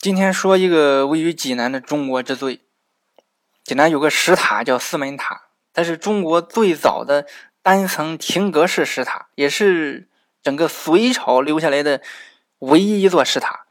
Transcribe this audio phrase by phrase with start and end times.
[0.00, 2.60] 今天说一个位于济南的中国之最。
[3.64, 7.26] 济南有个石塔叫四门塔，它是中国最早的
[7.62, 10.08] 单层亭阁式石塔，也是
[10.40, 12.00] 整个隋朝留下来的
[12.60, 13.66] 唯一一座石塔。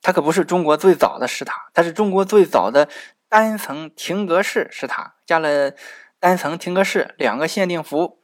[0.00, 2.88] 它可不是中国最早的石塔，它是中国最早的
[3.28, 5.72] 单层亭阁式石塔，加了
[6.20, 8.20] 单层亭阁式两个限定符。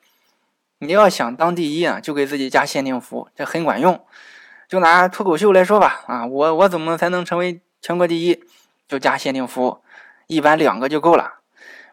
[0.79, 4.07] 你要想当第一啊，就给自己加限定符，这很管用。
[4.69, 8.45] 就拿脱口秀来说吧，啊，我我怎么才能成为全国第一？
[8.87, 9.81] 就加限定服，
[10.27, 11.41] 一般两个就够了。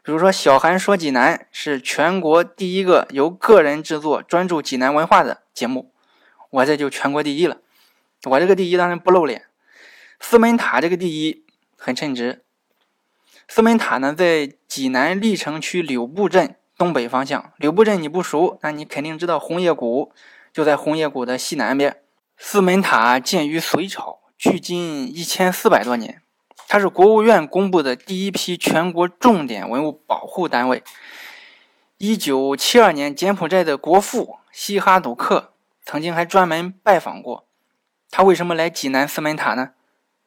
[0.02, 5.90] 比如说，小韩说济南是全国第一个由个人制作专注济南文化的节目，
[6.50, 7.58] 我这就全国第一了。
[8.24, 9.46] 我这个第一当然不露脸。
[10.20, 11.44] 四门塔这个第一
[11.76, 12.42] 很称职。
[13.48, 17.52] 四门塔呢，在济南历城区柳埠镇东北方向。
[17.56, 20.12] 柳埠镇你不熟，那你肯定知道红叶谷，
[20.52, 21.96] 就在红叶谷的西南边。
[22.38, 26.20] 四门塔建于隋朝，距今一千四百多年。
[26.68, 30.82] 它是国务院公布的第一批全国重点文物保护单位。
[31.96, 37.46] 一九七二年，柬埔寨的国父西哈努克曾经还专门拜访过。
[38.10, 39.70] 他为什么来济南四门塔呢？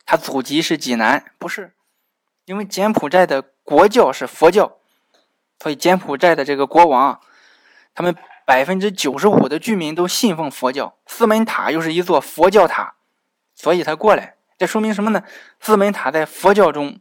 [0.06, 1.74] 他祖籍是济南，不是？
[2.46, 4.78] 因为柬埔寨的国教是佛教，
[5.62, 7.20] 所以柬埔寨的这个国王，
[7.94, 8.16] 他们。
[8.50, 12.96] 百分之九十五的居民都信奉佛教，四门塔又是一座佛教塔，
[13.54, 14.38] 所以他过来。
[14.58, 15.22] 这说明什么呢？
[15.60, 17.00] 四门塔在佛教中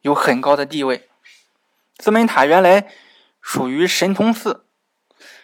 [0.00, 1.06] 有很高的地位。
[1.98, 2.88] 四门塔原来
[3.42, 4.64] 属于神通寺，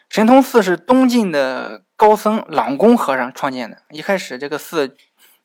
[0.09, 3.83] 神通寺是东晋的高僧朗公和尚创建的。
[3.91, 4.97] 一开始这个寺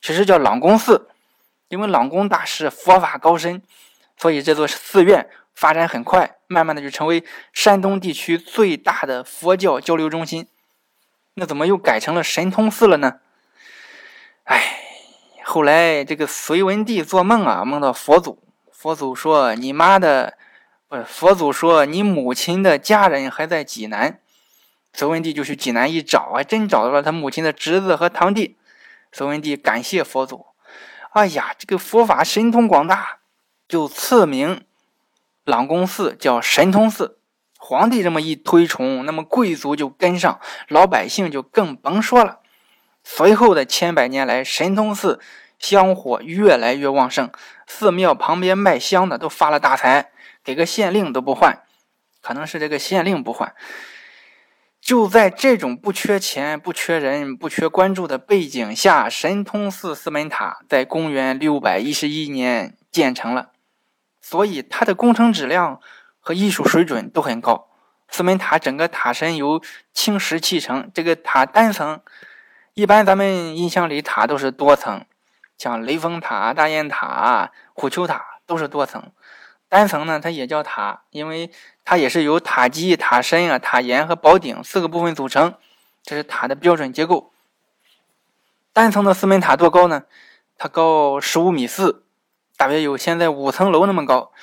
[0.01, 1.09] 其实叫朗公寺，
[1.67, 3.61] 因为朗公大师佛法高深，
[4.15, 5.29] 所以这座寺院。
[5.59, 7.21] 发展很快，慢慢的就成为
[7.51, 10.47] 山东地区最大的佛教交流中心。
[11.33, 13.19] 那怎么又改成了神通寺了呢？
[14.45, 14.79] 哎，
[15.43, 20.37] 后来这个隋文帝做梦啊，梦到佛祖，佛祖说：“你妈的，
[20.87, 24.21] 不是佛祖说你母亲的家人还在济南。”
[24.95, 28.57] 隋文帝就去济南一找，还真找到了他母亲的侄子和堂弟。
[29.11, 30.45] 隋文帝感谢佛祖
[31.11, 33.17] ：“哎呀，这个佛法神通广大，
[33.67, 34.63] 就赐名。”
[35.49, 37.17] 朗公寺叫神通寺，
[37.57, 42.39] 皇帝这么一推崇，那么贵族就跟上，老百姓就更甭说了。
[43.03, 45.19] 随后的千百年来，神通寺
[45.57, 47.31] 香火越来越旺盛，
[47.65, 50.11] 寺庙旁边卖香的都发了大财，
[50.43, 51.63] 给个县令都不换。
[52.21, 53.55] 可能是这个县令不换。
[54.79, 63.51] 就在这种不缺钱、不缺人、不缺关注的背景下，神通寺四门塔在公元六百一十一年建成了。
[64.21, 65.79] 所以它的工程质量
[66.19, 67.67] 和艺术水准都很高。
[68.09, 69.61] 四门塔整个塔身由
[69.93, 72.01] 青石砌成，这个塔单层，
[72.73, 75.05] 一般咱们印象里塔都是多层，
[75.57, 79.11] 像雷峰塔、大雁塔、虎丘塔都是多层。
[79.67, 81.51] 单层呢，它也叫塔，因为
[81.85, 85.53] 它也是由塔基、塔身啊、塔檐和宝顶四个部分组成，
[86.01, 87.31] 这是塔的标准结构。
[88.73, 90.05] 单层的四门塔多高呢？
[90.57, 92.03] 它高十五米四。
[92.59, 94.33] 大约有现在五层楼那么高，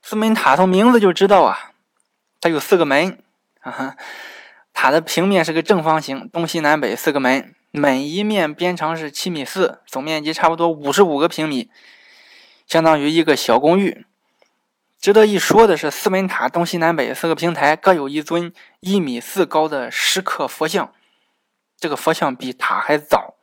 [0.00, 1.72] 四门塔从名字就知道啊，
[2.40, 3.18] 它有四个门
[3.62, 3.96] 啊，
[4.72, 11.68] 塔的平面是个正方形，东西南北四个门，每一面边长是七米四，总面积差不多五十五个平米，
[12.64, 14.06] 相当于一个小公寓。
[15.00, 20.92] 值得一说的是，四门塔东西南北四个平台各有一尊一米四高的石刻佛像，
[21.76, 23.34] 这个佛像比塔还早，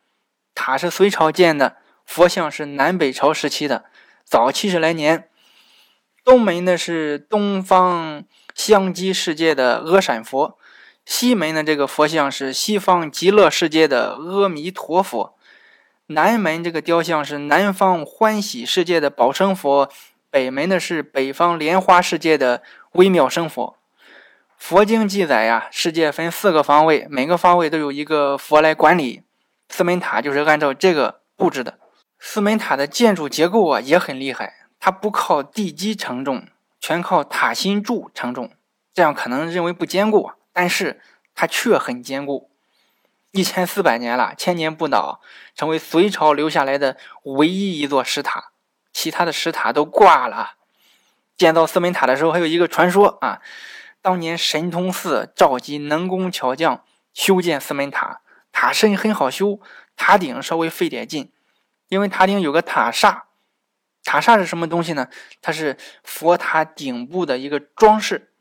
[0.54, 1.76] 塔是隋朝建的，
[2.06, 3.84] 佛像是南北朝时期的。
[4.26, 5.30] 早七十来年，
[6.24, 8.24] 东门呢是东方
[8.56, 10.58] 香积世界的阿闪佛，
[11.06, 15.36] 西门的这个佛像是西方极乐世界的阿弥陀佛，
[16.08, 19.90] 南门这个雕像是南方欢喜世界的宝生佛，
[20.32, 22.64] 北门的是北方莲花世界的
[22.94, 23.78] 微妙生佛。
[24.58, 29.22] 佛经记载呀，世界分四个方位，每个方位都有一个佛来管理，
[29.70, 31.78] 四门塔就是按照这个布置的。
[32.20, 36.48] 四门塔的建筑结构啊也很厉害，它不靠地基承重，
[36.80, 38.52] 全靠塔心柱承重。
[38.94, 41.02] 这样可能认为不坚固，但是
[41.34, 42.50] 它却很坚固。
[43.32, 45.20] 一千四百年了，千年不倒，
[45.54, 48.52] 成为隋朝留下来的唯一一座石塔，
[48.94, 50.54] 其他的石塔都挂了。
[51.38, 53.42] 建造四门塔的时候，还有一个传说啊，
[54.02, 58.22] 当年神通寺召集能工巧匠修建四门塔，
[58.54, 59.60] 塔身很好修，
[59.98, 61.30] 塔顶稍微费点劲。
[61.88, 63.26] 因为塔顶有个塔刹，
[64.04, 65.08] 塔刹是什么东西呢？
[65.42, 68.32] 它是佛塔顶部的一个装饰，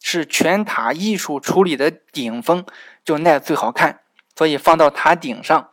[0.00, 2.64] 是全塔艺术处理的顶峰，
[3.04, 4.00] 就那最好看，
[4.36, 5.70] 所以放到塔顶上。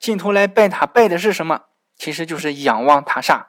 [0.00, 1.62] 信徒来拜塔拜的是什么？
[1.96, 3.48] 其实就是仰望塔刹。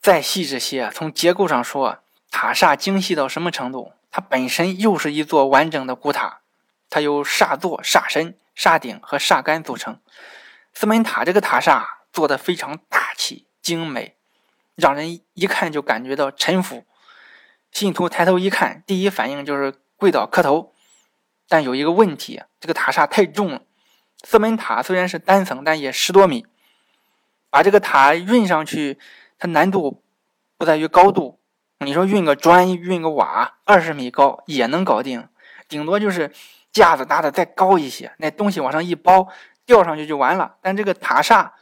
[0.00, 2.00] 再细致些，从结构上说，
[2.30, 3.92] 塔刹精细到什么程度？
[4.10, 6.40] 它本身又是一座完整的古塔，
[6.90, 9.98] 它由刹座、刹身、刹顶和刹杆组成。
[10.72, 14.16] 四门塔这个塔刹做的非常大气精美，
[14.74, 16.84] 让人一看就感觉到沉浮。
[17.70, 20.74] 信徒抬头一看，第一反应就是跪倒磕头。
[21.48, 23.62] 但有一个问题，这个塔刹太重了。
[24.22, 26.46] 四门塔虽然是单层，但也十多米，
[27.50, 28.98] 把这个塔运上去。
[29.38, 30.04] 它难度
[30.56, 31.40] 不在于高度，
[31.80, 35.26] 你说运个砖、运个瓦，二十米高也能搞定，
[35.66, 36.32] 顶多就是
[36.70, 39.26] 架子搭的再高一些，那东西往上一包，
[39.72, 40.56] 吊上去就完了。
[40.60, 41.54] 但这个塔刹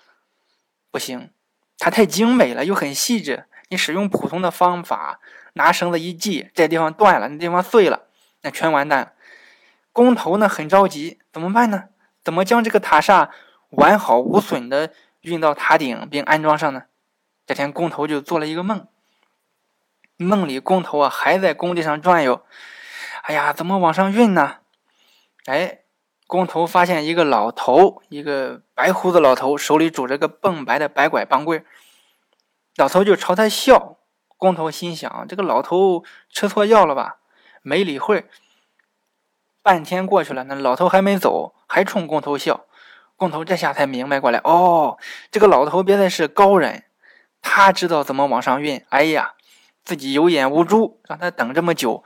[0.90, 1.30] 不行，
[1.78, 3.46] 它太精美了，又很细致。
[3.68, 5.20] 你使用普通的方法，
[5.52, 8.08] 拿绳子一系，这地方断了，那地方碎了，
[8.40, 9.14] 那全完蛋。
[9.92, 11.84] 工头呢很着急，怎么办呢？
[12.24, 13.30] 怎么将这个塔刹
[13.68, 16.86] 完好无损的运到塔顶并安装上呢？
[17.46, 18.88] 这天，工头就做了一个梦。
[20.16, 22.44] 梦里，工头啊还在工地上转悠。
[23.22, 24.56] 哎呀，怎么往上运呢？
[25.46, 25.82] 哎，
[26.30, 31.64] 工头发现一个老头，一个白胡子老头，手里拄着个蹦白的白拐棒棍。
[32.76, 33.96] 老头就朝他笑。
[34.38, 37.16] 工头心想：这个老头吃错药了吧？
[37.62, 38.30] 没理会。
[39.60, 42.64] 半天过去了，那老头还没走，还冲工头笑。
[43.16, 44.98] 工头这下才明白过来：哦，
[45.32, 46.84] 这个老头别再是高人。
[47.42, 49.34] 他知道怎么往上运，哎呀，
[49.84, 52.04] 自己有眼无珠，让他等这么久。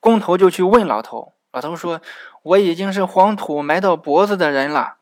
[0.00, 2.02] 工头就去问老头，老头说
[2.44, 4.96] ：“我已经是黄土埋到脖子的人了。”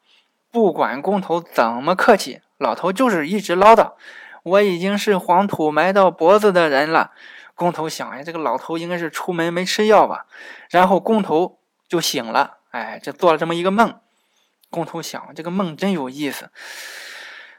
[0.52, 3.94] 不管工头怎么客气，老头就是一直唠叨
[4.44, 7.10] ：“我已经是黄土埋到脖子的人了。”
[7.56, 10.26] 工头想：“哎，这个老头应该是出门没吃药吧？”
[10.70, 11.58] 然后工头
[11.88, 13.98] 就醒了，哎，这做了这么一个梦。
[14.70, 16.52] 工头想：这个梦真有意思。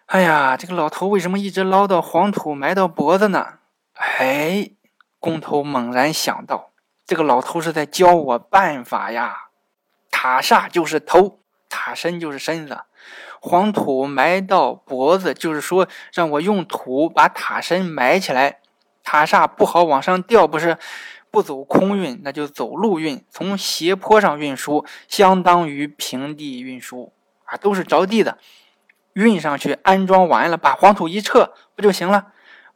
[0.05, 3.55] 哎呀，这个老头为什么一直唠叨黄土埋到脖子呢？
[3.95, 4.69] 哎，
[5.19, 6.69] 工头猛然想到，
[7.05, 9.49] 这个老头是在教我办法呀。
[10.11, 12.79] 塔刹就是头，塔身就是身子，
[13.39, 18.59] 黄土埋到脖子，就是说让我用土把塔身埋起来，
[19.03, 20.77] 塔刹不好往上吊，不是
[21.29, 27.13] 不走空运，那就走陆运，从斜坡上运输，相当于平地运输
[27.43, 28.39] 啊，都是着地的。
[29.13, 32.33] 运上去，安装完了，把黄土一撤，不就行了？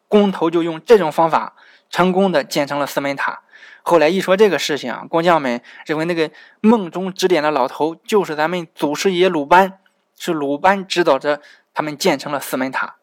[0.10, 1.56] 工头就用这种方法，
[1.90, 3.40] 成功的建成了四门塔。
[3.82, 6.30] 后来一说这个事情啊，工匠们认为那个
[6.60, 9.80] 梦中指点的老头就是咱们祖师爷鲁班，
[10.18, 11.42] 是鲁班指导着
[11.74, 12.96] 他们建成了四门塔。